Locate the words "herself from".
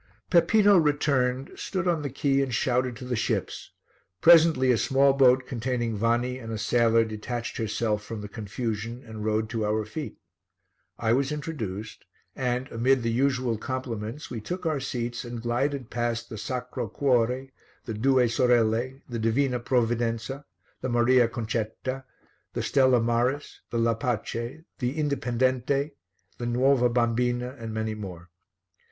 7.57-8.21